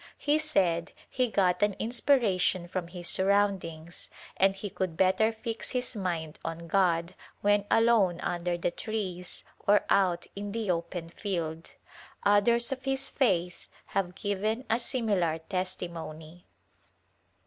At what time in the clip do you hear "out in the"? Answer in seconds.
9.91-10.71